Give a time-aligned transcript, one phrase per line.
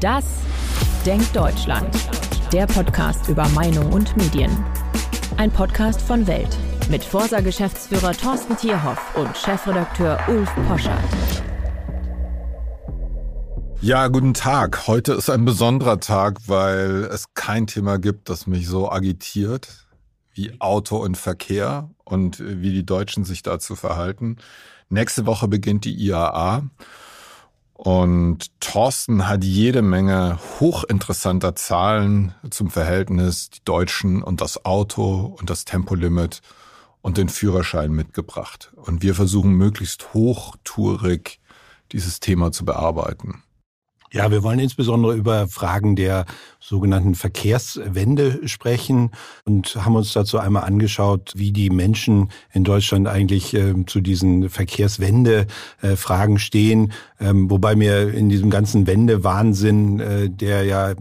[0.00, 0.24] Das
[1.04, 1.94] Denkt Deutschland.
[2.54, 4.50] Der Podcast über Meinung und Medien.
[5.36, 6.56] Ein Podcast von Welt
[6.88, 11.04] mit Forsa-Geschäftsführer Thorsten Tierhoff und Chefredakteur Ulf Poschardt.
[13.82, 14.86] Ja, guten Tag.
[14.86, 19.86] Heute ist ein besonderer Tag, weil es kein Thema gibt, das mich so agitiert
[20.32, 24.38] wie Auto und Verkehr und wie die Deutschen sich dazu verhalten.
[24.88, 26.62] Nächste Woche beginnt die IAA
[27.82, 35.48] und Thorsten hat jede Menge hochinteressanter Zahlen zum Verhältnis die Deutschen und das Auto und
[35.48, 36.42] das Tempolimit
[37.00, 38.70] und den Führerschein mitgebracht.
[38.76, 41.40] Und wir versuchen möglichst hochtourig
[41.90, 43.44] dieses Thema zu bearbeiten.
[44.12, 46.26] Ja, wir wollen insbesondere über Fragen der
[46.58, 49.12] sogenannten Verkehrswende sprechen
[49.44, 54.50] und haben uns dazu einmal angeschaut, wie die Menschen in Deutschland eigentlich äh, zu diesen
[54.50, 56.92] Verkehrswende-Fragen stehen.
[57.20, 60.94] Ähm, wobei mir in diesem ganzen Wende-Wahnsinn, äh, der ja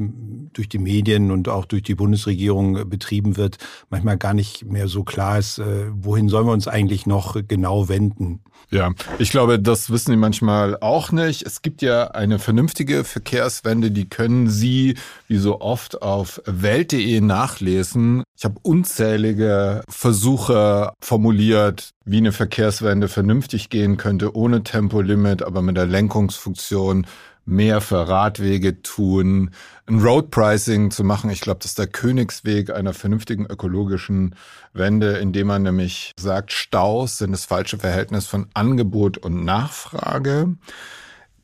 [0.53, 3.57] durch die Medien und auch durch die Bundesregierung betrieben wird,
[3.89, 7.87] manchmal gar nicht mehr so klar ist, äh, wohin sollen wir uns eigentlich noch genau
[7.87, 8.41] wenden.
[8.71, 11.43] Ja, ich glaube, das wissen Sie manchmal auch nicht.
[11.43, 14.95] Es gibt ja eine vernünftige Verkehrswende, die können Sie,
[15.27, 18.23] wie so oft, auf welt.de nachlesen.
[18.37, 25.77] Ich habe unzählige Versuche formuliert, wie eine Verkehrswende vernünftig gehen könnte, ohne Tempolimit, aber mit
[25.77, 27.05] der Lenkungsfunktion
[27.45, 29.51] mehr für Radwege tun,
[29.87, 31.29] ein Road Pricing zu machen.
[31.29, 34.35] Ich glaube, das ist der Königsweg einer vernünftigen ökologischen
[34.73, 40.55] Wende, indem man nämlich sagt, Staus sind das falsche Verhältnis von Angebot und Nachfrage.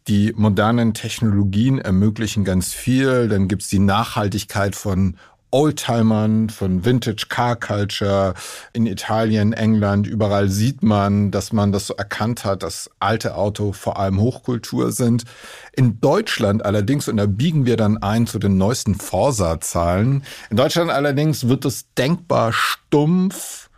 [0.08, 3.28] Die modernen Technologien ermöglichen ganz viel.
[3.28, 5.18] Dann gibt's die Nachhaltigkeit von
[5.56, 8.34] Oldtimern, von Vintage Car Culture
[8.74, 13.72] in Italien, England, überall sieht man, dass man das so erkannt hat, dass alte Auto
[13.72, 15.24] vor allem Hochkultur sind.
[15.72, 20.92] In Deutschland allerdings, und da biegen wir dann ein zu den neuesten Forsa-Zahlen, in Deutschland
[20.92, 23.70] allerdings wird es denkbar stumpf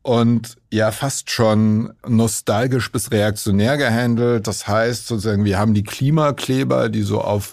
[0.00, 4.46] und ja fast schon nostalgisch bis reaktionär gehandelt.
[4.46, 7.52] Das heißt sozusagen, wir haben die Klimakleber, die so auf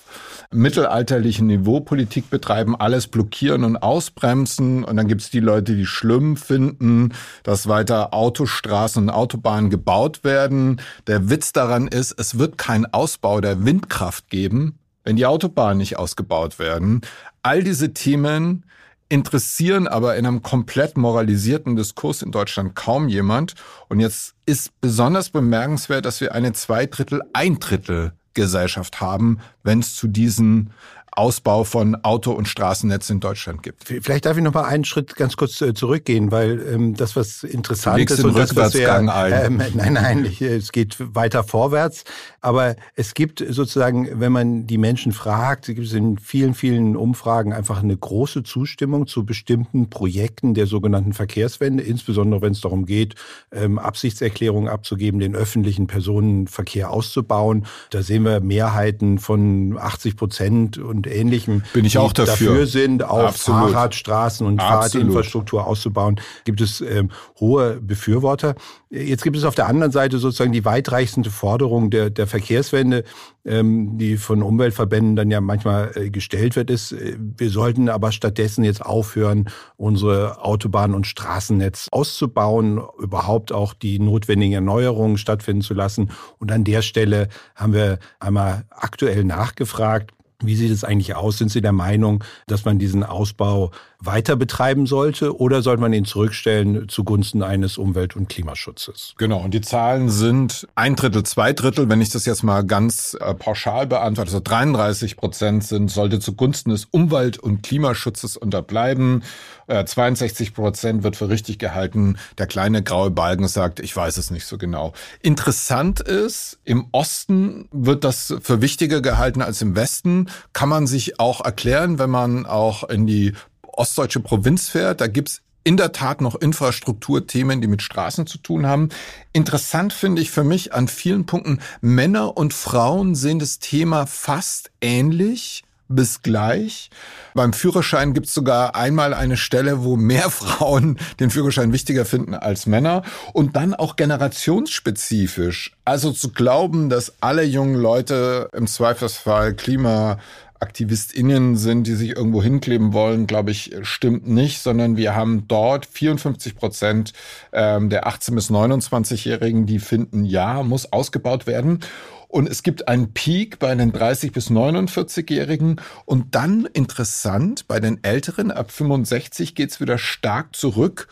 [0.55, 4.83] mittelalterlichen Niveau Politik betreiben, alles blockieren und ausbremsen.
[4.83, 10.81] Und dann gibt's die Leute, die schlimm finden, dass weiter Autostraßen und Autobahnen gebaut werden.
[11.07, 15.97] Der Witz daran ist, es wird keinen Ausbau der Windkraft geben, wenn die Autobahnen nicht
[15.97, 17.01] ausgebaut werden.
[17.43, 18.65] All diese Themen
[19.07, 23.53] interessieren aber in einem komplett moralisierten Diskurs in Deutschland kaum jemand.
[23.87, 29.95] Und jetzt ist besonders bemerkenswert, dass wir eine Zweidrittel, ein Drittel Gesellschaft haben, wenn es
[29.95, 30.71] zu diesen
[31.15, 33.85] Ausbau von Auto- und Straßennetz in Deutschland gibt.
[33.85, 37.43] Vielleicht darf ich noch mal einen Schritt ganz kurz äh, zurückgehen, weil ähm, das, was
[37.43, 38.89] interessant ist und das, was wir.
[38.89, 42.03] Ähm, nein, nein, es geht weiter vorwärts.
[42.45, 47.53] Aber es gibt sozusagen, wenn man die Menschen fragt, gibt es in vielen, vielen Umfragen
[47.53, 53.15] einfach eine große Zustimmung zu bestimmten Projekten der sogenannten Verkehrswende, insbesondere wenn es darum geht,
[53.51, 57.65] ähm, Absichtserklärungen abzugeben, den öffentlichen Personenverkehr auszubauen.
[57.89, 62.49] Da sehen wir Mehrheiten von 80 Prozent und Ähnlichem, Bin ich auch dafür.
[62.51, 63.71] dafür sind, auch Absolut.
[63.71, 64.91] Fahrradstraßen und Absolut.
[64.91, 68.53] Fahrradinfrastruktur auszubauen, gibt es ähm, hohe Befürworter.
[68.91, 73.05] Jetzt gibt es auf der anderen Seite sozusagen die weitreichende Forderung der, der Verkehrswende,
[73.45, 78.11] ähm, die von Umweltverbänden dann ja manchmal äh, gestellt wird, ist, äh, wir sollten aber
[78.11, 85.73] stattdessen jetzt aufhören, unsere Autobahn- und Straßennetz auszubauen, überhaupt auch die notwendigen Erneuerungen stattfinden zu
[85.73, 86.11] lassen.
[86.37, 91.37] Und an der Stelle haben wir einmal aktuell nachgefragt, wie sieht es eigentlich aus?
[91.37, 93.71] Sind Sie der Meinung, dass man diesen Ausbau
[94.05, 99.15] weiter betreiben sollte oder sollte man ihn zurückstellen zugunsten eines Umwelt- und Klimaschutzes?
[99.17, 103.17] Genau, und die Zahlen sind ein Drittel, zwei Drittel, wenn ich das jetzt mal ganz
[103.19, 109.23] äh, pauschal beantworte, also 33 Prozent sind, sollte zugunsten des Umwelt- und Klimaschutzes unterbleiben.
[109.67, 112.17] Äh, 62 Prozent wird für richtig gehalten.
[112.37, 114.93] Der kleine graue Balken sagt, ich weiß es nicht so genau.
[115.21, 120.29] Interessant ist, im Osten wird das für wichtiger gehalten als im Westen.
[120.53, 123.33] Kann man sich auch erklären, wenn man auch in die
[123.77, 128.67] ostdeutsche Provinz fährt, da gibt's in der Tat noch Infrastrukturthemen, die mit Straßen zu tun
[128.67, 128.89] haben.
[129.33, 134.69] Interessant finde ich für mich an vielen Punkten, Männer und Frauen sehen das Thema fast
[134.79, 136.89] ähnlich bis gleich.
[137.33, 142.33] Beim Führerschein gibt es sogar einmal eine Stelle, wo mehr Frauen den Führerschein wichtiger finden
[142.33, 143.03] als Männer.
[143.33, 145.75] Und dann auch generationsspezifisch.
[145.83, 150.19] Also zu glauben, dass alle jungen Leute im Zweifelsfall Klima
[150.65, 155.85] AktivistInnen sind, die sich irgendwo hinkleben wollen, glaube ich, stimmt nicht, sondern wir haben dort
[155.85, 157.13] 54 Prozent
[157.53, 161.81] ähm, der 18- bis 29-Jährigen, die finden, ja, muss ausgebaut werden.
[162.27, 168.03] Und es gibt einen Peak bei den 30 bis 49-Jährigen und dann interessant, bei den
[168.03, 171.07] Älteren ab 65 geht's wieder stark zurück.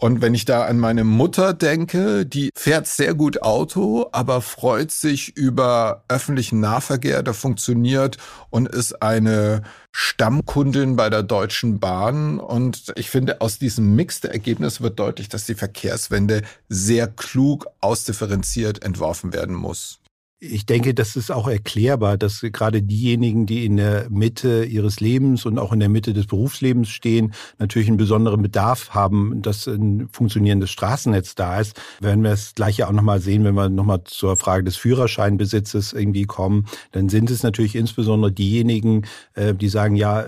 [0.00, 4.90] Und wenn ich da an meine Mutter denke, die fährt sehr gut Auto, aber freut
[4.90, 8.16] sich über öffentlichen Nahverkehr, der funktioniert
[8.48, 9.60] und ist eine
[9.92, 12.40] Stammkundin bei der Deutschen Bahn.
[12.40, 17.66] Und ich finde, aus diesem Mix der Ergebnisse wird deutlich, dass die Verkehrswende sehr klug
[17.80, 19.99] ausdifferenziert entworfen werden muss.
[20.42, 25.44] Ich denke, das ist auch erklärbar, dass gerade diejenigen, die in der Mitte ihres Lebens
[25.44, 30.08] und auch in der Mitte des Berufslebens stehen, natürlich einen besonderen Bedarf haben, dass ein
[30.10, 31.78] funktionierendes Straßennetz da ist.
[32.00, 36.24] Werden wir das gleiche auch nochmal sehen, wenn wir nochmal zur Frage des Führerscheinbesitzes irgendwie
[36.24, 39.02] kommen, dann sind es natürlich insbesondere diejenigen,
[39.34, 40.24] äh, die sagen, ja,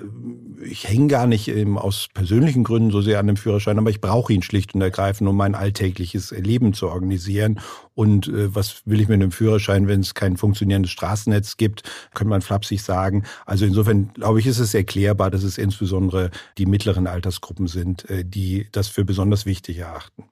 [0.62, 4.34] ich hänge gar nicht aus persönlichen Gründen so sehr an dem Führerschein, aber ich brauche
[4.34, 7.60] ihn schlicht und ergreifend, um mein alltägliches Leben zu organisieren.
[7.94, 11.82] Und äh, was will ich mit einem Führerschein, wenn es kein funktionierendes Straßennetz gibt,
[12.14, 13.24] könnte man flapsig sagen.
[13.46, 18.24] Also insofern glaube ich, ist es erklärbar, dass es insbesondere die mittleren Altersgruppen sind, äh,
[18.24, 20.24] die das für besonders wichtig erachten.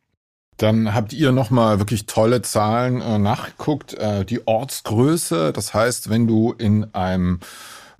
[0.57, 3.95] Dann habt ihr nochmal wirklich tolle Zahlen äh, nachgeguckt.
[3.95, 7.41] Äh, die Ortsgröße, das heißt, wenn du in einem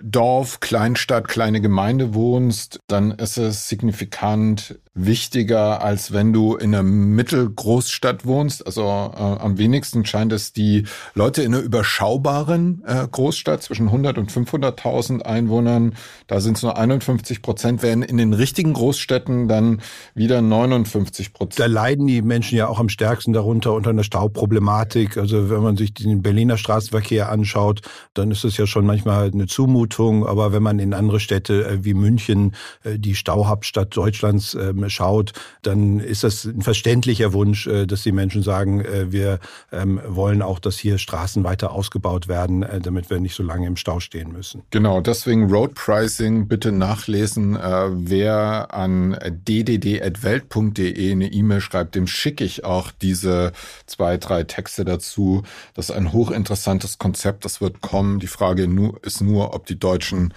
[0.03, 6.83] Dorf, Kleinstadt, kleine Gemeinde wohnst, dann ist es signifikant wichtiger, als wenn du in einer
[6.83, 8.67] Mittelgroßstadt wohnst.
[8.67, 10.85] Also äh, am wenigsten scheint es die
[11.15, 15.95] Leute in einer überschaubaren äh, Großstadt zwischen 100 und 500.000 Einwohnern,
[16.27, 19.81] da sind es nur 51 Prozent, während in den richtigen Großstädten dann
[20.15, 21.61] wieder 59 Prozent.
[21.61, 25.17] Da leiden die Menschen ja auch am stärksten darunter unter einer Stauproblematik.
[25.17, 27.83] Also wenn man sich den Berliner Straßenverkehr anschaut,
[28.15, 30.27] dann ist es ja schon manchmal eine Zumutung.
[30.27, 35.33] Aber wenn man in andere Städte äh, wie München, äh, die Stauhauptstadt Deutschlands, ähm, schaut,
[35.63, 39.39] dann ist das ein verständlicher Wunsch, äh, dass die Menschen sagen, äh, wir
[39.73, 43.67] ähm, wollen auch, dass hier Straßen weiter ausgebaut werden, äh, damit wir nicht so lange
[43.67, 44.63] im Stau stehen müssen.
[44.71, 47.59] Genau, deswegen Road Pricing bitte nachlesen.
[47.61, 53.53] Wer an ddd.welt.de eine E-Mail schreibt, dem schicke ich auch diese
[53.87, 55.43] zwei, drei Texte dazu.
[55.75, 58.21] Das ist ein hochinteressantes Konzept, das wird kommen.
[58.21, 58.69] Die Frage
[59.03, 60.35] ist nur, ob die Deutschen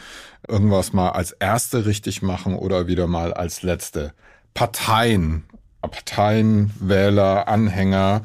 [0.48, 4.14] irgendwas mal als erste richtig machen oder wieder mal als letzte.
[4.54, 5.44] Parteien,
[5.82, 8.22] Parteien, Wähler, Anhänger.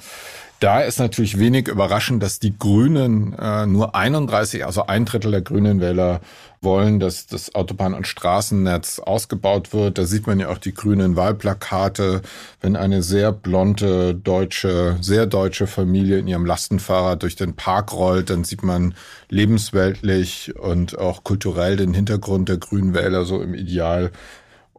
[0.61, 5.43] Da ist natürlich wenig überraschend, dass die Grünen äh, nur 31, also ein Drittel der
[5.43, 6.21] Grünen Wähler
[6.61, 9.99] wollen, dass das Autobahn- und Straßennetz ausgebaut wird.
[9.99, 12.23] Da sieht man ja auch die grünen Wahlplakate.
[12.61, 18.31] Wenn eine sehr blonde deutsche, sehr deutsche Familie in ihrem Lastenfahrrad durch den Park rollt,
[18.31, 18.95] dann sieht man
[19.29, 24.11] lebensweltlich und auch kulturell den Hintergrund der Grünen Wähler so im Ideal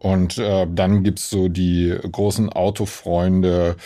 [0.00, 3.76] und äh, dann gibt's so die großen Autofreunde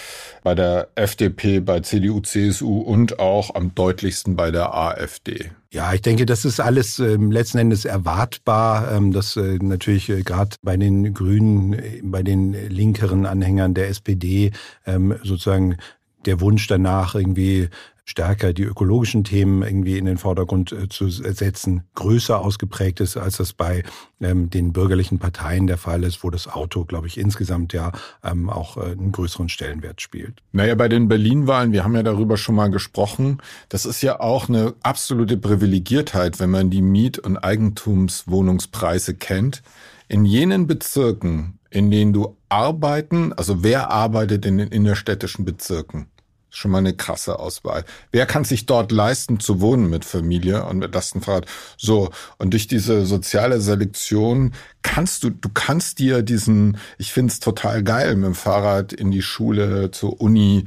[0.44, 5.50] bei der FDP, bei CDU, CSU und auch am deutlichsten bei der AfD.
[5.72, 10.22] Ja, ich denke, das ist alles ähm, letzten Endes erwartbar, ähm, dass äh, natürlich äh,
[10.22, 14.52] gerade bei den Grünen, äh, bei den linkeren Anhängern der SPD
[14.87, 15.78] ähm, sozusagen
[16.26, 17.69] der Wunsch danach irgendwie
[18.05, 23.39] stärker die ökologischen Themen irgendwie in den Vordergrund äh, zu setzen, größer ausgeprägt ist, als
[23.39, 23.83] das bei
[24.21, 27.93] ähm, den bürgerlichen Parteien der Fall ist, wo das Auto, glaube ich, insgesamt ja
[28.23, 30.43] ähm, auch äh, einen größeren Stellenwert spielt.
[30.53, 33.39] Naja, bei den Berlin-Wahlen, wir haben ja darüber schon mal gesprochen,
[33.71, 39.62] das ist ja auch eine absolute Privilegiertheit, wenn man die Miet- und Eigentumswohnungspreise kennt.
[40.09, 46.07] In jenen Bezirken, in denen du arbeiten, also wer arbeitet in den innerstädtischen Bezirken?
[46.56, 47.84] Schon mal eine krasse Auswahl.
[48.12, 51.46] Wer kann sich dort leisten zu wohnen mit Familie und mit Lastenfahrrad?
[51.76, 52.11] So.
[52.38, 58.14] Und durch diese soziale Selektion kannst du, du kannst dir diesen, ich find's total geil,
[58.14, 60.66] mit dem Fahrrad in die Schule, zur Uni,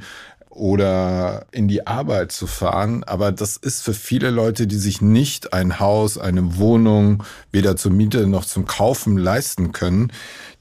[0.50, 3.04] oder in die Arbeit zu fahren.
[3.04, 7.92] Aber das ist für viele Leute, die sich nicht ein Haus, eine Wohnung weder zur
[7.92, 10.12] Miete noch zum Kaufen leisten können,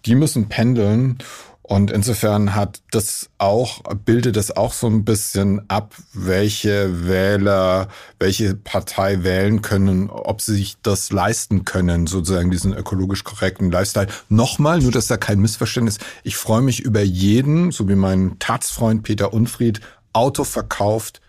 [0.06, 1.18] die müssen pendeln.
[1.68, 8.56] Und insofern hat das auch, bildet das auch so ein bisschen ab, welche Wähler, welche
[8.56, 14.08] Partei wählen können, ob sie sich das leisten können, sozusagen diesen ökologisch korrekten Lifestyle.
[14.30, 15.98] Nochmal, nur dass da kein Missverständnis.
[16.24, 19.82] Ich freue mich über jeden, so wie mein Tatsfreund Peter Unfried,
[20.14, 21.20] Auto verkauft,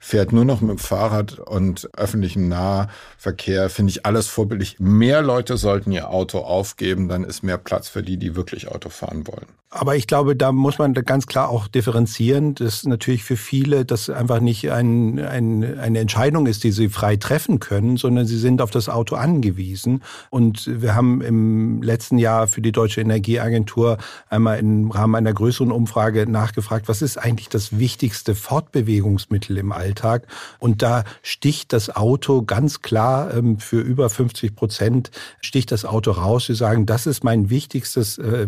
[0.00, 4.76] fährt nur noch mit dem Fahrrad und öffentlichem Nahverkehr, finde ich alles vorbildlich.
[4.78, 8.88] Mehr Leute sollten ihr Auto aufgeben, dann ist mehr Platz für die, die wirklich Auto
[8.88, 9.46] fahren wollen.
[9.78, 14.08] Aber ich glaube, da muss man ganz klar auch differenzieren, dass natürlich für viele das
[14.08, 18.62] einfach nicht ein, ein, eine Entscheidung ist, die sie frei treffen können, sondern sie sind
[18.62, 20.02] auf das Auto angewiesen.
[20.30, 23.98] Und wir haben im letzten Jahr für die Deutsche Energieagentur
[24.30, 30.26] einmal im Rahmen einer größeren Umfrage nachgefragt, was ist eigentlich das wichtigste Fortbewegungsmittel im Alltag?
[30.58, 36.12] Und da sticht das Auto ganz klar ähm, für über 50 Prozent sticht das Auto
[36.12, 36.46] raus.
[36.46, 38.46] Sie sagen, das ist mein wichtigstes äh,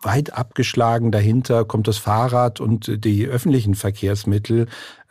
[0.00, 4.66] Weit abgeschlagen dahinter kommt das Fahrrad und die öffentlichen Verkehrsmittel.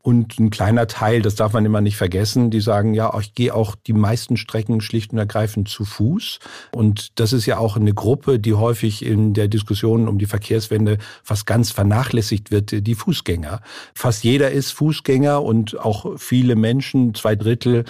[0.05, 3.55] Und ein kleiner Teil, das darf man immer nicht vergessen, die sagen, ja, ich gehe
[3.55, 6.39] auch die meisten Strecken schlicht und ergreifend zu Fuß.
[6.73, 10.97] Und das ist ja auch eine Gruppe, die häufig in der Diskussion um die Verkehrswende
[11.23, 13.61] fast ganz vernachlässigt wird, die Fußgänger.
[13.95, 17.85] Fast jeder ist Fußgänger und auch viele Menschen, zwei Drittel,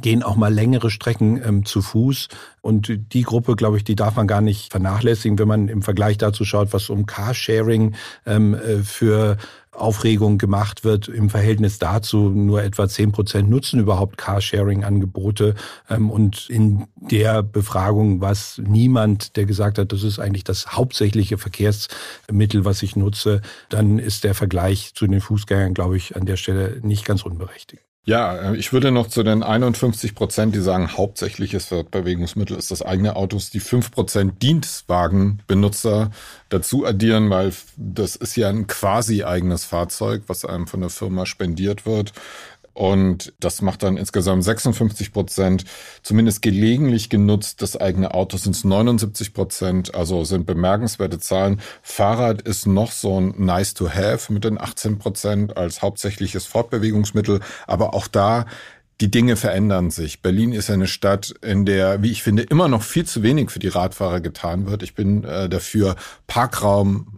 [0.00, 2.28] gehen auch mal längere Strecken ähm, zu Fuß.
[2.60, 6.18] Und die Gruppe, glaube ich, die darf man gar nicht vernachlässigen, wenn man im Vergleich
[6.18, 7.94] dazu schaut, was um Carsharing
[8.26, 9.36] ähm, äh, für
[9.72, 11.08] Aufregung gemacht wird.
[11.08, 15.54] Im Verhältnis dazu nur etwa zehn Prozent nutzen überhaupt Carsharing-Angebote.
[15.88, 20.68] Ähm, und in der Befragung war es niemand, der gesagt hat, das ist eigentlich das
[20.68, 23.42] hauptsächliche Verkehrsmittel, was ich nutze.
[23.68, 27.85] Dann ist der Vergleich zu den Fußgängern, glaube ich, an der Stelle nicht ganz unberechtigt.
[28.08, 32.82] Ja, äh, ich würde noch zu den 51 Prozent, die sagen, hauptsächliches Fortbewegungsmittel ist das
[32.82, 36.12] eigene Autos, die 5 Prozent Dienstwagenbenutzer
[36.48, 41.26] dazu addieren, weil das ist ja ein quasi eigenes Fahrzeug, was einem von der Firma
[41.26, 42.12] spendiert wird.
[42.76, 45.64] Und das macht dann insgesamt 56 Prozent.
[46.02, 47.62] Zumindest gelegentlich genutzt.
[47.62, 49.94] Das eigene Auto sind es 79 Prozent.
[49.94, 51.62] Also sind bemerkenswerte Zahlen.
[51.80, 57.40] Fahrrad ist noch so ein nice to have mit den 18 Prozent als hauptsächliches Fortbewegungsmittel.
[57.66, 58.44] Aber auch da
[59.00, 60.20] die Dinge verändern sich.
[60.20, 63.58] Berlin ist eine Stadt, in der, wie ich finde, immer noch viel zu wenig für
[63.58, 64.82] die Radfahrer getan wird.
[64.82, 67.15] Ich bin äh, dafür, Parkraum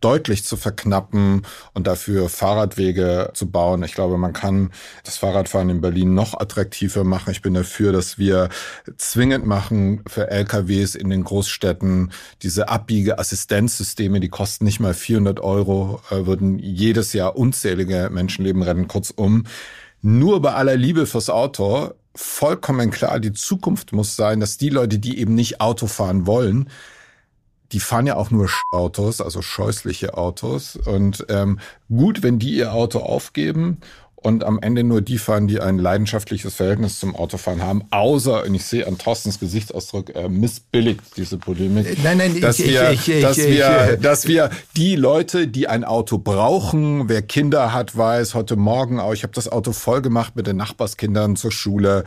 [0.00, 1.42] deutlich zu verknappen
[1.74, 3.82] und dafür Fahrradwege zu bauen.
[3.82, 4.70] Ich glaube, man kann
[5.04, 7.30] das Fahrradfahren in Berlin noch attraktiver machen.
[7.30, 8.48] Ich bin dafür, dass wir
[8.96, 16.00] zwingend machen für LKWs in den Großstädten diese Abbiegeassistenzsysteme, die kosten nicht mal 400 Euro,
[16.10, 18.88] äh, würden jedes Jahr unzählige Menschenleben retten.
[18.88, 19.44] Kurzum,
[20.02, 24.98] nur bei aller Liebe fürs Auto vollkommen klar, die Zukunft muss sein, dass die Leute,
[24.98, 26.68] die eben nicht Auto fahren wollen,
[27.72, 30.76] die fahren ja auch nur Autos, also scheußliche Autos.
[30.76, 31.58] Und ähm,
[31.88, 33.78] gut, wenn die ihr Auto aufgeben
[34.22, 38.54] und am Ende nur die fahren, die ein leidenschaftliches Verhältnis zum Autofahren haben, außer, und
[38.54, 41.86] ich sehe an Thorstens Gesichtsausdruck, er missbilligt diese Polemik.
[41.86, 45.68] Äh, nein, nein, dass ich, wir, ich, ich, dass wir, dass wir die Leute, die
[45.68, 50.02] ein Auto brauchen, wer Kinder hat, weiß, heute Morgen auch, ich habe das Auto voll
[50.02, 52.04] gemacht mit den Nachbarskindern zur Schule,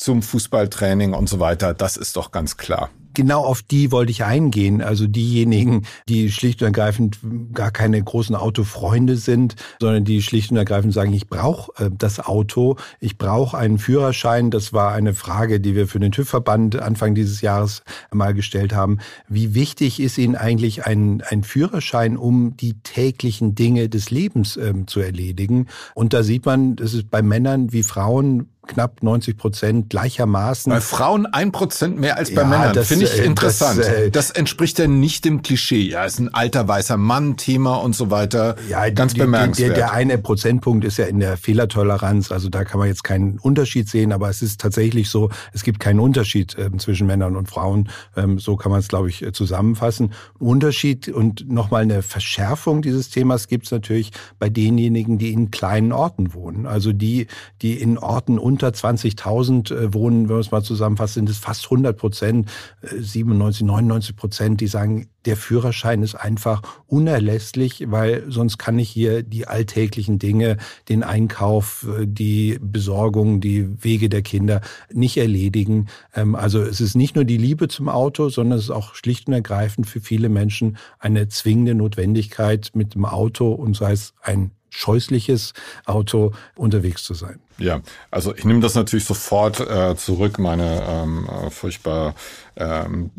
[0.00, 1.74] zum Fußballtraining und so weiter.
[1.74, 4.82] Das ist doch ganz klar genau auf die wollte ich eingehen.
[4.82, 7.18] Also diejenigen, die schlicht und ergreifend
[7.52, 12.20] gar keine großen Autofreunde sind, sondern die schlicht und ergreifend sagen, ich brauche äh, das
[12.20, 14.50] Auto, ich brauche einen Führerschein.
[14.50, 18.98] Das war eine Frage, die wir für den TÜV-Verband Anfang dieses Jahres mal gestellt haben.
[19.28, 24.86] Wie wichtig ist Ihnen eigentlich ein, ein Führerschein, um die täglichen Dinge des Lebens ähm,
[24.86, 25.66] zu erledigen?
[25.94, 30.70] Und da sieht man, das ist bei Männern wie Frauen knapp 90 Prozent gleichermaßen.
[30.70, 32.84] Bei Frauen ein Prozent mehr als bei ja, Männern.
[32.84, 33.78] Finde ich äh, interessant.
[33.78, 35.90] Das, äh, das, entspricht ja nicht dem Klischee.
[35.90, 38.56] Ja, ist ein alter weißer Mann, Thema und so weiter.
[38.68, 39.70] Ja, ganz die, bemerkenswert.
[39.70, 42.30] Der, der eine Prozentpunkt ist ja in der Fehlertoleranz.
[42.32, 45.80] Also da kann man jetzt keinen Unterschied sehen, aber es ist tatsächlich so, es gibt
[45.80, 47.88] keinen Unterschied äh, zwischen Männern und Frauen.
[48.16, 50.12] Ähm, so kann man es, glaube ich, äh, zusammenfassen.
[50.38, 55.92] Unterschied und nochmal eine Verschärfung dieses Themas gibt es natürlich bei denjenigen, die in kleinen
[55.92, 56.66] Orten wohnen.
[56.66, 57.26] Also die,
[57.62, 61.64] die in Orten unter 20.000 äh, wohnen, wenn wir es mal zusammenfassen, sind es fast
[61.64, 62.50] 100 Prozent,
[62.82, 68.88] 97, äh, 99 Prozent, die sagen, der Führerschein ist einfach unerlässlich, weil sonst kann ich
[68.88, 70.56] hier die alltäglichen Dinge,
[70.88, 74.60] den Einkauf, äh, die Besorgung, die Wege der Kinder
[74.92, 75.88] nicht erledigen.
[76.14, 79.28] Ähm, also es ist nicht nur die Liebe zum Auto, sondern es ist auch schlicht
[79.28, 84.52] und ergreifend für viele Menschen eine zwingende Notwendigkeit, mit dem Auto und sei es ein
[84.70, 85.52] scheußliches
[85.84, 87.40] Auto unterwegs zu sein.
[87.58, 92.14] Ja, also ich nehme das natürlich sofort äh, zurück, meine ähm, äh, furchtbar
[92.56, 93.10] ähm,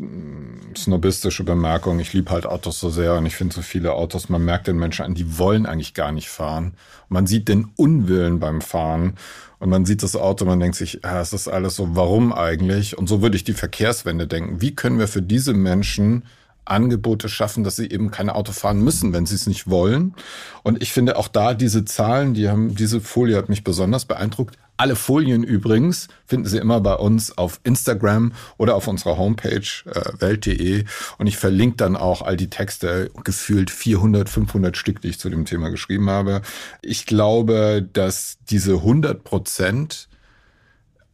[0.76, 2.00] snobistische Bemerkung.
[2.00, 4.78] Ich liebe halt Autos so sehr und ich finde so viele Autos, man merkt den
[4.78, 6.74] Menschen an, die wollen eigentlich gar nicht fahren.
[7.08, 9.14] man sieht den Unwillen beim Fahren
[9.60, 12.98] und man sieht das Auto, man denkt sich, ja, es ist alles so, warum eigentlich?
[12.98, 14.60] Und so würde ich die Verkehrswende denken.
[14.60, 16.24] Wie können wir für diese Menschen
[16.64, 20.14] Angebote schaffen, dass sie eben keine Auto fahren müssen, wenn sie es nicht wollen.
[20.62, 24.56] Und ich finde auch da diese Zahlen, die haben, diese Folie hat mich besonders beeindruckt.
[24.76, 30.12] Alle Folien übrigens finden Sie immer bei uns auf Instagram oder auf unserer Homepage äh,
[30.18, 30.84] welt.de
[31.18, 35.28] und ich verlinke dann auch all die Texte, gefühlt 400, 500 Stück, die ich zu
[35.30, 36.42] dem Thema geschrieben habe.
[36.80, 40.08] Ich glaube, dass diese 100 Prozent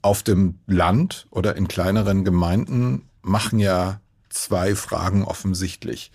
[0.02, 4.00] auf dem Land oder in kleineren Gemeinden machen ja
[4.30, 6.10] zwei Fragen offensichtlich.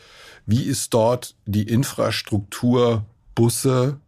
[0.45, 3.05] Wie ist dort die Infrastruktur,
[3.35, 3.99] Busse,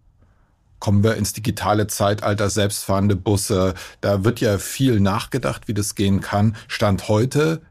[0.79, 3.73] kommen wir ins digitale Zeitalter, selbstfahrende Busse.
[4.01, 6.55] Da wird ja viel nachgedacht, wie das gehen kann.
[6.67, 7.61] Stand heute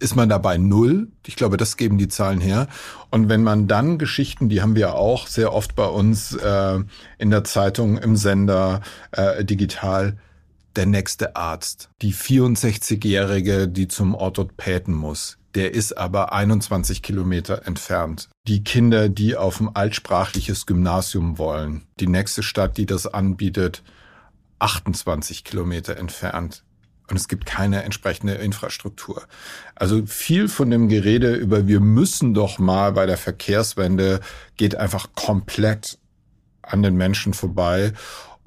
[0.00, 1.08] ist man dabei null.
[1.26, 2.68] Ich glaube, das geben die Zahlen her.
[3.10, 6.80] Und wenn man dann Geschichten, die haben wir auch sehr oft bei uns äh,
[7.18, 8.80] in der Zeitung, im Sender,
[9.12, 10.16] äh, digital,
[10.76, 18.28] der nächste Arzt, die 64-Jährige, die zum Orthopäden muss, der ist aber 21 Kilometer entfernt.
[18.46, 23.82] Die Kinder, die auf ein altsprachliches Gymnasium wollen, die nächste Stadt, die das anbietet,
[24.58, 26.64] 28 Kilometer entfernt.
[27.10, 29.22] Und es gibt keine entsprechende Infrastruktur.
[29.74, 34.20] Also viel von dem Gerede über wir müssen doch mal bei der Verkehrswende
[34.56, 35.98] geht einfach komplett
[36.60, 37.94] an den Menschen vorbei.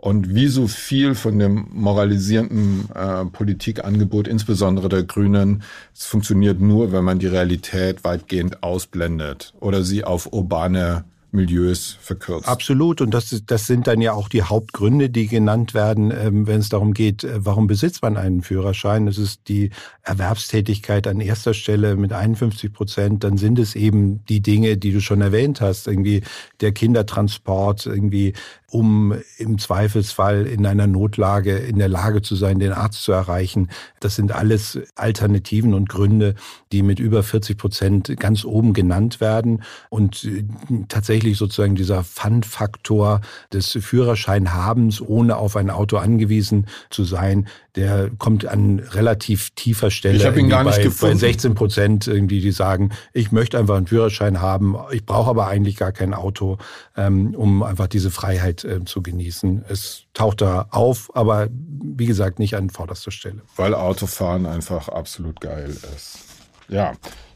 [0.01, 5.61] Und wie so viel von dem moralisierenden äh, Politikangebot, insbesondere der Grünen,
[5.95, 12.47] es funktioniert nur, wenn man die Realität weitgehend ausblendet oder sie auf urbane Milieus verkürzt.
[12.47, 12.99] Absolut.
[12.99, 16.69] Und das, das sind dann ja auch die Hauptgründe, die genannt werden, ähm, wenn es
[16.69, 19.05] darum geht, äh, warum besitzt man einen Führerschein?
[19.05, 19.69] Das ist die
[20.03, 23.23] Erwerbstätigkeit an erster Stelle mit 51 Prozent.
[23.23, 26.21] Dann sind es eben die Dinge, die du schon erwähnt hast, irgendwie
[26.59, 28.33] der Kindertransport, irgendwie
[28.71, 33.69] um im Zweifelsfall in einer Notlage in der Lage zu sein, den Arzt zu erreichen.
[33.99, 36.35] Das sind alles Alternativen und Gründe,
[36.71, 39.63] die mit über 40 Prozent ganz oben genannt werden.
[39.89, 40.45] Und äh,
[40.87, 43.19] tatsächlich sozusagen dieser Fun-Faktor
[43.51, 50.17] des Führerscheinhabens, ohne auf ein Auto angewiesen zu sein, der kommt an relativ tiefer Stelle.
[50.17, 51.15] Ich habe ihn gar nicht bei, gefunden.
[51.15, 55.47] Bei 16 Prozent irgendwie, die sagen, ich möchte einfach einen Führerschein haben, ich brauche aber
[55.47, 56.57] eigentlich gar kein Auto,
[56.97, 59.63] ähm, um einfach diese Freiheit äh, zu genießen.
[59.69, 63.41] Es taucht da auf, aber wie gesagt, nicht an vorderster Stelle.
[63.55, 66.19] Weil Autofahren einfach absolut geil ist.
[66.67, 66.93] Ja.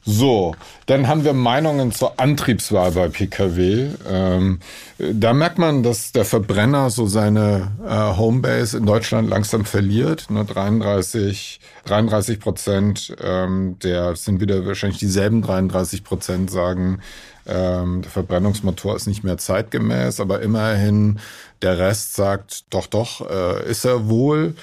[0.08, 3.90] So, dann haben wir Meinungen zur Antriebswahl bei Pkw.
[4.08, 4.60] Ähm,
[5.00, 10.28] da merkt man, dass der Verbrenner so seine äh, Homebase in Deutschland langsam verliert.
[10.30, 17.00] Nur 33, 33 Prozent ähm, der sind wieder wahrscheinlich dieselben 33 Prozent sagen,
[17.48, 21.20] ähm, der Verbrennungsmotor ist nicht mehr zeitgemäß, aber immerhin
[21.64, 24.56] der Rest sagt, doch, doch, äh, ist er wohl.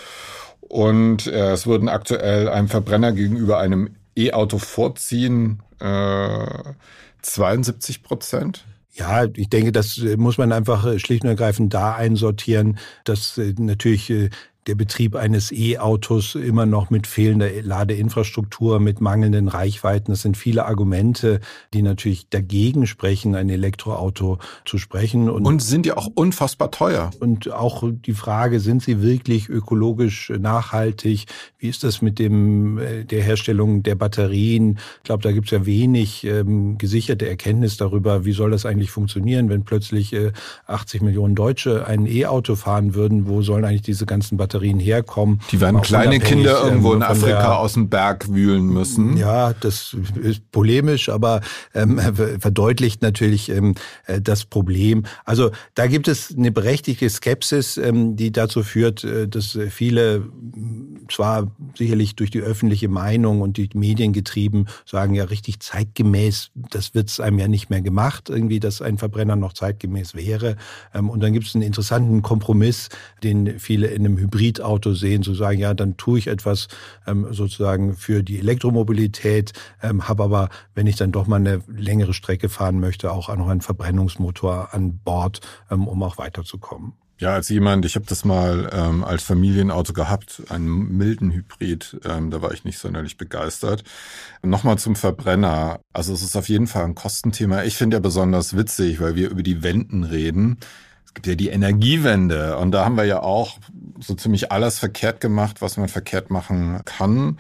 [0.61, 6.75] Und äh, es würden aktuell einem Verbrenner gegenüber einem E-Auto vorziehen, äh,
[7.23, 8.65] 72 Prozent.
[8.95, 14.11] Ja, ich denke, das muss man einfach schlicht und ergreifend da einsortieren, dass äh, natürlich
[14.11, 14.29] äh,
[14.69, 20.13] der Betrieb eines E-Autos immer noch mit fehlender Ladeinfrastruktur, mit mangelnden Reichweiten.
[20.13, 21.41] Das sind viele Argumente,
[21.75, 25.29] die natürlich dagegen sprechen, ein Elektroauto zu sprechen.
[25.29, 27.11] Und, und sind ja auch unfassbar teuer.
[27.19, 31.27] Und auch die Frage, sind sie wirklich ökologisch nachhaltig?
[31.59, 34.79] Wie ist das mit dem äh, der Herstellung der Batterien?
[34.99, 38.93] Ich glaube, da gibt es ja wenig ähm, gesicherte Erkenntnis darüber, wie soll das eigentlich
[38.93, 40.31] funktionieren, wenn plötzlich äh,
[40.67, 43.27] 80 Millionen Deutsche ein E-Auto fahren würden.
[43.27, 45.41] Wo sollen eigentlich diese ganzen Batterien Batterien herkommen.
[45.51, 49.17] Die werden kleine Kinder ähm, irgendwo in Afrika der, aus dem Berg wühlen müssen.
[49.17, 51.41] Ja, das ist polemisch, aber
[51.75, 51.99] ähm,
[52.39, 53.75] verdeutlicht natürlich ähm,
[54.07, 55.05] äh, das Problem.
[55.25, 60.29] Also da gibt es eine berechtigte Skepsis, ähm, die dazu führt, äh, dass viele
[61.11, 66.95] zwar sicherlich durch die öffentliche Meinung und die Medien getrieben sagen, ja richtig zeitgemäß, das
[66.95, 70.57] wird es einem ja nicht mehr gemacht, irgendwie, dass ein Verbrenner noch zeitgemäß wäre.
[70.95, 72.91] Ähm, und dann gibt es einen interessanten Kompromiss,
[73.23, 76.69] den viele in einem Hybrid Hybridauto sehen, zu sagen, ja, dann tue ich etwas
[77.07, 79.53] ähm, sozusagen für die Elektromobilität,
[79.83, 83.49] ähm, habe aber, wenn ich dann doch mal eine längere Strecke fahren möchte, auch noch
[83.49, 86.95] einen Verbrennungsmotor an Bord, ähm, um auch weiterzukommen.
[87.19, 92.33] Ja, als jemand, ich habe das mal ähm, als Familienauto gehabt, einen milden Hybrid, ähm,
[92.33, 93.85] da war ich nicht sonderlich begeistert.
[94.43, 95.79] Nochmal zum Verbrenner.
[95.93, 97.63] Also es ist auf jeden Fall ein Kostenthema.
[97.63, 100.59] Ich finde ja besonders witzig, weil wir über die Wenden reden.
[101.15, 103.59] Gibt ja die Energiewende und da haben wir ja auch
[104.01, 107.39] so ziemlich alles verkehrt gemacht, was man verkehrt machen kann.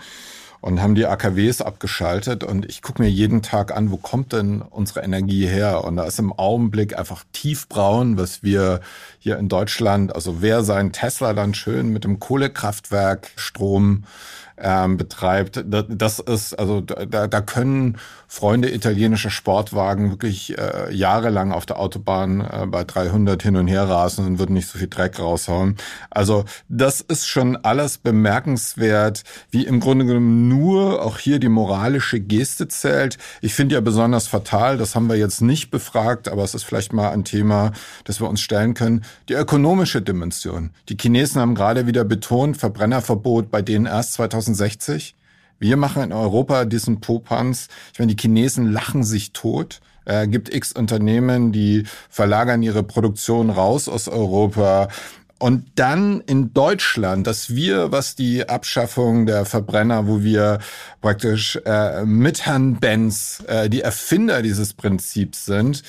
[0.62, 2.44] und haben die AKWs abgeschaltet.
[2.44, 5.84] Und ich gucke mir jeden Tag an, wo kommt denn unsere Energie her?
[5.84, 8.80] Und da ist im Augenblick einfach tiefbraun, was wir
[9.18, 14.04] hier in Deutschland, also wer seinen Tesla dann schön mit dem Kohlekraftwerk Strom
[14.56, 15.64] ähm, betreibt.
[15.66, 17.98] Das ist, also da, da können
[18.32, 23.88] Freunde italienischer Sportwagen wirklich äh, jahrelang auf der Autobahn äh, bei 300 hin und her
[23.88, 25.76] rasen und würden nicht so viel Dreck raushauen.
[26.10, 32.20] Also das ist schon alles bemerkenswert, wie im Grunde genommen nur auch hier die moralische
[32.20, 33.18] Geste zählt.
[33.40, 36.92] Ich finde ja besonders fatal, das haben wir jetzt nicht befragt, aber es ist vielleicht
[36.92, 37.72] mal ein Thema,
[38.04, 40.70] das wir uns stellen können, die ökonomische Dimension.
[40.88, 45.14] Die Chinesen haben gerade wieder betont, Verbrennerverbot bei denen erst 2000 2060.
[45.62, 47.68] Wir machen in Europa diesen Popanz.
[47.92, 49.80] Ich meine, die Chinesen lachen sich tot.
[50.04, 54.88] Äh, gibt x Unternehmen, die verlagern ihre Produktion raus aus Europa.
[55.38, 60.58] Und dann in Deutschland, dass wir, was die Abschaffung der Verbrenner, wo wir
[61.00, 65.84] praktisch äh, mit Herrn Benz äh, die Erfinder dieses Prinzips sind,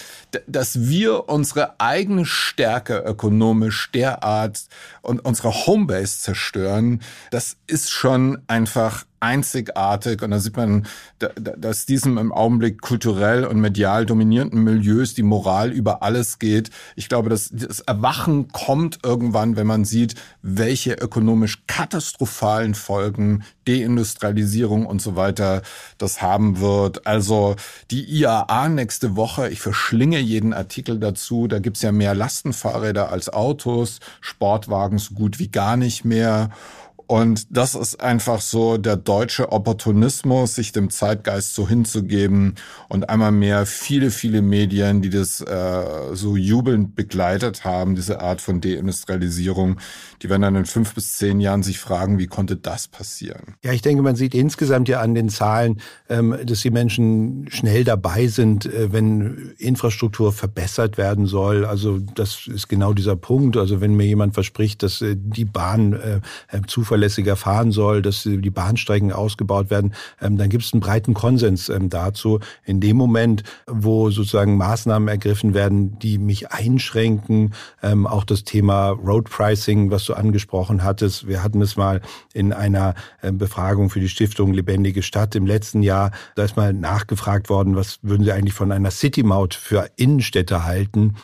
[0.47, 4.65] dass wir unsere eigene Stärke ökonomisch derart
[5.01, 10.85] und unsere Homebase zerstören, das ist schon einfach einzigartig und da sieht man,
[11.17, 16.69] dass diesem im Augenblick kulturell und medial dominierenden Milieus die Moral über alles geht.
[16.95, 24.85] Ich glaube, dass das Erwachen kommt irgendwann, wenn man sieht, welche ökonomisch katastrophalen Folgen Deindustrialisierung
[24.85, 25.61] und so weiter
[25.97, 27.07] das haben wird.
[27.07, 27.55] Also
[27.91, 33.31] die IAA nächste Woche, ich verschlinge jeden Artikel dazu, da gibt's ja mehr Lastenfahrräder als
[33.31, 36.49] Autos, Sportwagen so gut wie gar nicht mehr.
[37.13, 42.55] Und das ist einfach so der deutsche Opportunismus, sich dem Zeitgeist so hinzugeben
[42.89, 48.41] und einmal mehr viele, viele Medien, die das äh, so jubelnd begleitet haben, diese Art
[48.41, 49.79] von Deindustrialisierung,
[50.23, 53.57] die werden dann in fünf bis zehn Jahren sich fragen, wie konnte das passieren?
[53.63, 57.83] Ja, ich denke, man sieht insgesamt ja an den Zahlen, ähm, dass die Menschen schnell
[57.83, 61.63] dabei sind, äh, wenn Infrastruktur verbessert werden soll.
[61.63, 63.55] Also das ist genau dieser Punkt.
[63.55, 66.21] Also wenn mir jemand verspricht, dass äh, die Bahn äh,
[67.03, 71.69] zuverlässiger fahren soll, dass die Bahnstrecken ausgebaut werden, ähm, dann gibt es einen breiten Konsens
[71.69, 72.39] ähm, dazu.
[72.65, 79.29] In dem Moment, wo sozusagen Maßnahmen ergriffen werden, die mich einschränken, auch das Thema Road
[79.29, 81.27] Pricing, was du angesprochen hattest.
[81.27, 82.01] Wir hatten es mal
[82.33, 86.11] in einer Befragung für die Stiftung Lebendige Stadt im letzten Jahr.
[86.35, 91.15] Da ist mal nachgefragt worden, was würden Sie eigentlich von einer City-Maut für Innenstädte halten?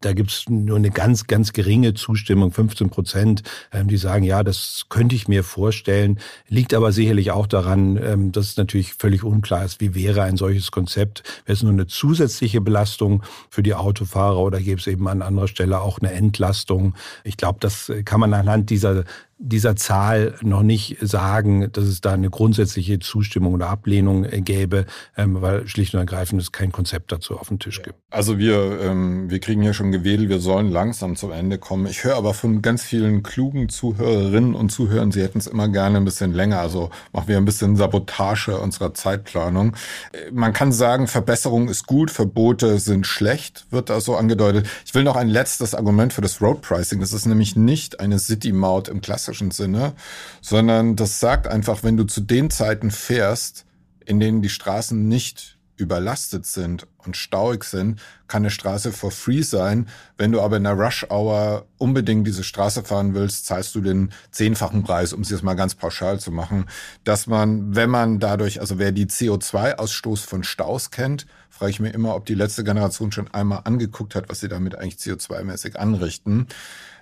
[0.00, 4.42] Da gibt es nur eine ganz, ganz geringe Zustimmung, 15 Prozent, ähm, die sagen, ja,
[4.42, 6.18] das könnte ich mir vorstellen.
[6.48, 10.36] Liegt aber sicherlich auch daran, ähm, dass es natürlich völlig unklar ist, wie wäre ein
[10.36, 11.22] solches Konzept.
[11.44, 15.48] Wäre es nur eine zusätzliche Belastung für die Autofahrer oder gäbe es eben an anderer
[15.48, 16.94] Stelle auch eine Entlastung?
[17.24, 19.04] Ich glaube, das kann man anhand dieser
[19.38, 24.86] dieser Zahl noch nicht sagen, dass es da eine grundsätzliche Zustimmung oder Ablehnung äh, gäbe,
[25.16, 27.98] ähm, weil schlicht und ergreifend es kein Konzept dazu auf den Tisch gibt.
[28.10, 31.86] Also wir, ähm, wir kriegen ja schon gewählt, wir sollen langsam zum Ende kommen.
[31.86, 35.98] Ich höre aber von ganz vielen klugen Zuhörerinnen und Zuhörern, sie hätten es immer gerne
[35.98, 36.60] ein bisschen länger.
[36.60, 39.76] Also machen wir ein bisschen Sabotage unserer Zeitplanung.
[40.12, 44.66] Äh, man kann sagen, Verbesserung ist gut, Verbote sind schlecht, wird da so angedeutet.
[44.86, 47.00] Ich will noch ein letztes Argument für das Road Pricing.
[47.00, 49.94] Das ist nämlich nicht eine City-Maut im Klassischen klassischen Sinne,
[50.40, 53.64] sondern das sagt einfach, wenn du zu den Zeiten fährst,
[54.04, 59.42] in denen die Straßen nicht überlastet sind und stauig sind, kann eine Straße for free
[59.42, 59.88] sein.
[60.16, 64.10] Wenn du aber in der Rush Hour unbedingt diese Straße fahren willst, zahlst du den
[64.30, 66.64] zehnfachen Preis, um es jetzt mal ganz pauschal zu machen,
[67.04, 71.90] dass man, wenn man dadurch, also wer die CO2-Ausstoß von Staus kennt, frage ich mir
[71.90, 76.46] immer, ob die letzte Generation schon einmal angeguckt hat, was sie damit eigentlich CO2-mäßig anrichten.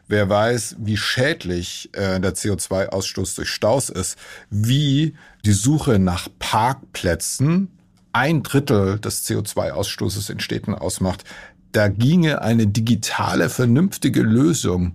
[0.06, 4.18] Wer weiß, wie schädlich äh, der CO2-Ausstoß durch Staus ist,
[4.50, 5.14] wie
[5.44, 7.68] die Suche nach Parkplätzen
[8.12, 11.24] ein Drittel des CO2-Ausstoßes in Städten ausmacht,
[11.72, 14.94] da ginge eine digitale, vernünftige Lösung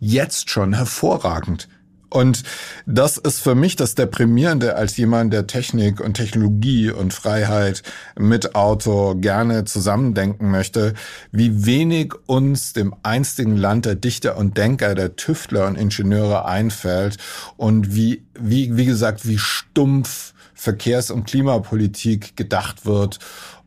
[0.00, 1.68] jetzt schon hervorragend.
[2.08, 2.44] Und
[2.86, 7.82] das ist für mich das Deprimierende als jemand, der Technik und Technologie und Freiheit
[8.18, 10.94] mit Auto gerne zusammendenken möchte,
[11.32, 17.16] wie wenig uns dem einstigen Land der Dichter und Denker, der Tüftler und Ingenieure einfällt
[17.56, 23.18] und wie, wie, wie gesagt, wie stumpf Verkehrs- und Klimapolitik gedacht wird.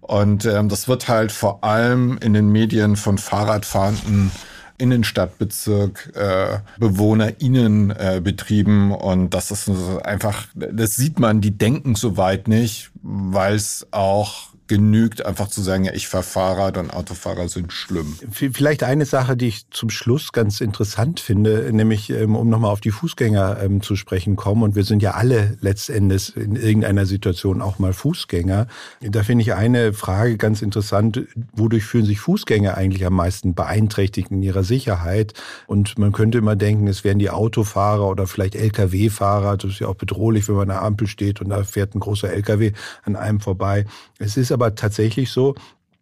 [0.01, 4.31] Und ähm, das wird halt vor allem in den Medien von Fahrradfahrenden
[4.79, 8.91] Innenstadtbezirk äh, BewohnerInnen äh, betrieben.
[8.91, 9.69] Und das ist
[10.03, 15.61] einfach, das sieht man, die denken so weit nicht, weil es auch genügt einfach zu
[15.61, 18.17] sagen, ja, ich fahre Fahrrad und Autofahrer sind schlimm.
[18.31, 22.79] Vielleicht eine Sache, die ich zum Schluss ganz interessant finde, nämlich ähm, um nochmal auf
[22.79, 24.61] die Fußgänger ähm, zu sprechen kommen.
[24.61, 28.67] Und wir sind ja alle letztendlich in irgendeiner Situation auch mal Fußgänger.
[29.01, 31.25] Da finde ich eine Frage ganz interessant.
[31.53, 35.33] Wodurch fühlen sich Fußgänger eigentlich am meisten beeinträchtigt in ihrer Sicherheit?
[35.65, 39.57] Und man könnte immer denken, es wären die Autofahrer oder vielleicht Lkw-Fahrer.
[39.57, 41.99] Das ist ja auch bedrohlich, wenn man an der Ampel steht und da fährt ein
[41.99, 43.85] großer Lkw an einem vorbei.
[44.19, 45.55] Es ist aber tatsächlich so,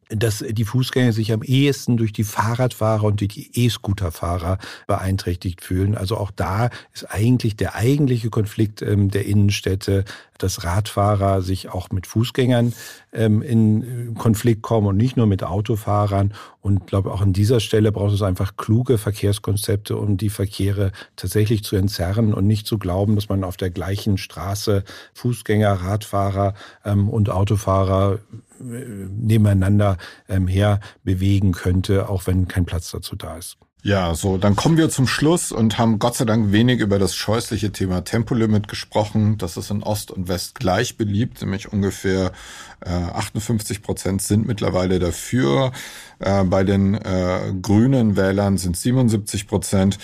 [0.10, 5.96] dass die Fußgänger sich am ehesten durch die Fahrradfahrer und durch die E-Scooterfahrer beeinträchtigt fühlen.
[5.96, 10.06] Also auch da ist eigentlich der eigentliche Konflikt ähm, der Innenstädte,
[10.38, 12.74] dass Radfahrer sich auch mit Fußgängern
[13.12, 16.34] ähm, in Konflikt kommen und nicht nur mit Autofahrern.
[16.62, 20.91] Und ich glaube, auch an dieser Stelle braucht es einfach kluge Verkehrskonzepte, um die Verkehre
[21.15, 26.54] tatsächlich zu entzerren und nicht zu glauben, dass man auf der gleichen Straße Fußgänger, Radfahrer
[26.86, 28.20] ähm, und Autofahrer
[28.60, 33.58] nebeneinander ähm, her bewegen könnte, auch wenn kein Platz dazu da ist.
[33.84, 37.15] Ja, so, dann kommen wir zum Schluss und haben Gott sei Dank wenig über das
[37.15, 39.38] scheußliche Thema Tempolimit gesprochen.
[39.38, 42.34] Das ist in Ost und West gleich beliebt, nämlich ungefähr
[42.82, 45.72] äh, 58 Prozent sind mittlerweile dafür.
[46.20, 50.00] Äh, bei den äh, grünen Wählern sind 77 Prozent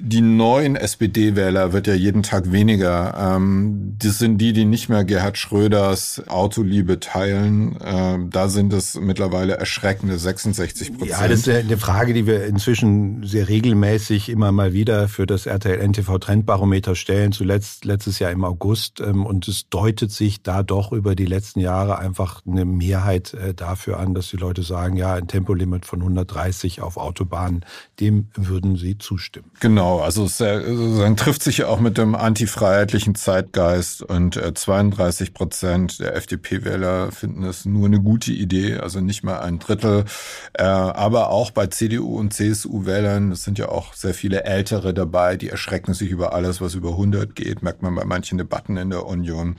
[0.00, 3.36] die neuen SPD-Wähler wird ja jeden Tag weniger.
[3.36, 7.76] Ähm, das sind die, die nicht mehr Gerhard Schröders Autoliebe teilen.
[7.84, 11.10] Ähm, da sind es mittlerweile erschreckende 66 Prozent.
[11.10, 15.46] Ja, das ist eine Frage, die wir inzwischen sehr regelmäßig immer mal wieder für das
[15.46, 17.32] RTL NTV Trendbarometer stellen.
[17.32, 19.00] Zuletzt letztes Jahr im August.
[19.00, 23.54] Ähm, und es deutet sich da doch über die letzten Jahre einfach eine Mehrheit äh,
[23.54, 27.64] dafür an, dass die Leute sagen, ja, ein Tempolimit von 130 auf Autobahnen,
[27.98, 29.50] dem würden sie zustimmen.
[29.60, 29.87] Genau.
[29.88, 35.32] Genau, also es sozusagen trifft sich ja auch mit dem antifreiheitlichen Zeitgeist und äh, 32
[35.32, 40.04] Prozent der FDP-Wähler finden es nur eine gute Idee, also nicht mal ein Drittel.
[40.52, 45.36] Äh, aber auch bei CDU und CSU-Wählern, es sind ja auch sehr viele Ältere dabei,
[45.36, 48.90] die erschrecken sich über alles, was über 100 geht, merkt man bei manchen Debatten in
[48.90, 49.56] der Union.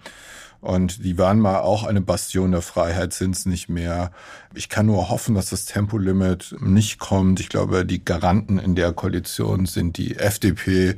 [0.62, 4.12] Und die waren mal auch eine Bastion der Freiheit, sind es nicht mehr.
[4.54, 7.40] Ich kann nur hoffen, dass das Tempolimit nicht kommt.
[7.40, 10.96] Ich glaube, die Garanten in der Koalition sind die FDP.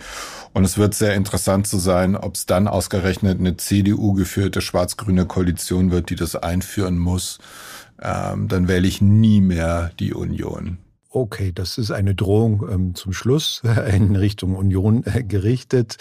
[0.54, 5.92] Und es wird sehr interessant zu sein, ob es dann ausgerechnet eine CDU-geführte schwarz-grüne Koalition
[5.92, 7.38] wird, die das einführen muss.
[8.02, 10.80] Ähm, dann wähle ich nie mehr die Union.
[11.14, 13.62] Okay, das ist eine Drohung ähm, zum Schluss
[13.94, 15.98] in Richtung Union äh, gerichtet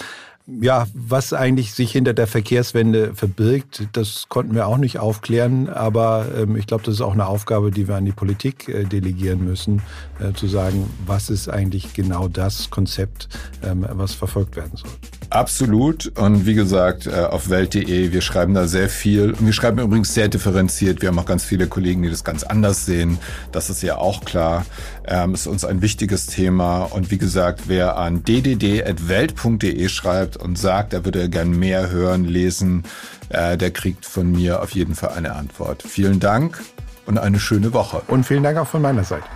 [0.61, 5.69] ja, was eigentlich sich hinter der Verkehrswende verbirgt, das konnten wir auch nicht aufklären.
[5.69, 8.85] Aber ähm, ich glaube, das ist auch eine Aufgabe, die wir an die Politik äh,
[8.85, 9.83] delegieren müssen,
[10.19, 13.29] äh, zu sagen, was ist eigentlich genau das Konzept,
[13.63, 14.91] ähm, was verfolgt werden soll.
[15.31, 16.09] Absolut.
[16.19, 19.31] Und wie gesagt, äh, auf Welt.de, wir schreiben da sehr viel.
[19.31, 21.03] Und wir schreiben übrigens sehr differenziert.
[21.03, 23.19] Wir haben auch ganz viele Kollegen, die das ganz anders sehen.
[23.53, 24.67] Das ist ja auch klar.
[25.07, 26.83] Ähm, ist uns ein wichtiges Thema.
[26.83, 32.85] Und wie gesagt, wer an ddd.welt.de schreibt und sagt, er würde gern mehr hören, lesen,
[33.29, 35.83] äh, der kriegt von mir auf jeden Fall eine Antwort.
[35.83, 36.61] Vielen Dank
[37.07, 38.03] und eine schöne Woche.
[38.09, 39.27] Und vielen Dank auch von meiner Seite.